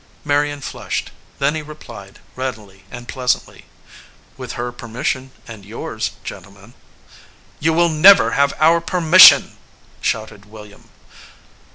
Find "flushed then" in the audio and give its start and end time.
0.61-1.53